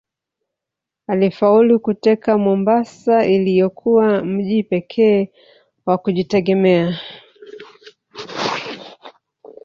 [1.07, 5.31] Alifaulu kuteka Mombasa iliyokuwa mji pekee
[5.85, 6.99] wa kujitegemea